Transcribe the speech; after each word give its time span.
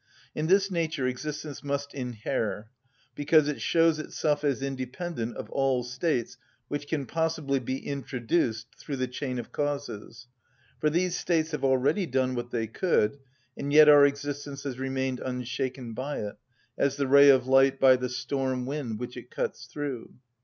In 0.33 0.47
this 0.47 0.71
nature 0.71 1.05
existence 1.05 1.63
must 1.63 1.93
inhere, 1.93 2.69
because 3.13 3.47
it 3.47 3.61
shows 3.61 3.99
itself 3.99 4.43
as 4.43 4.63
independent 4.63 5.37
of 5.37 5.47
all 5.51 5.83
states 5.83 6.39
which 6.69 6.87
can 6.87 7.05
possibly 7.05 7.59
be 7.59 7.77
introduced 7.85 8.65
through 8.79 8.95
the 8.95 9.07
chain 9.07 9.37
of 9.37 9.51
causes; 9.51 10.27
for 10.79 10.89
these 10.89 11.15
states 11.15 11.51
have 11.51 11.63
already 11.63 12.07
done 12.07 12.33
what 12.33 12.49
they 12.49 12.65
could, 12.65 13.19
and 13.55 13.71
yet 13.71 13.87
our 13.87 14.07
existence 14.07 14.63
has 14.63 14.79
remained 14.79 15.19
unshaken 15.19 15.93
by 15.93 16.21
it, 16.21 16.35
as 16.79 16.95
the 16.97 17.05
ray 17.05 17.29
of 17.29 17.45
light 17.45 17.79
by 17.79 17.95
the 17.95 18.09
storm 18.09 18.65
wind 18.65 18.97
which 18.97 19.15
it 19.15 19.29
cuts 19.29 19.67
through. 19.67 20.15